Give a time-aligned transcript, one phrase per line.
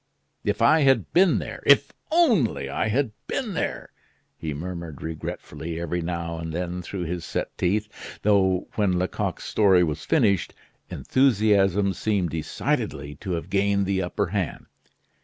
[0.43, 1.61] "If I had been there!
[1.63, 3.91] If only I had been there!"
[4.35, 7.87] he murmured regretfully every now and then through his set teeth,
[8.23, 10.55] though when Lecoq's story was finished,
[10.89, 14.65] enthusiasm seemed decidedly to have gained the upper hand.